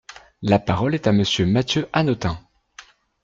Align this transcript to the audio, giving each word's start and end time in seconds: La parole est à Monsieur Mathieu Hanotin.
La 0.41 0.57
parole 0.57 0.95
est 0.95 1.05
à 1.05 1.11
Monsieur 1.11 1.45
Mathieu 1.45 1.87
Hanotin. 1.93 2.39